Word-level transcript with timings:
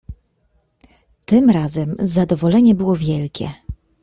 "Tym 1.25 1.49
razem 1.49 1.95
zadowolenie 2.03 2.75
było 2.75 2.95
wielkie." 2.95 3.51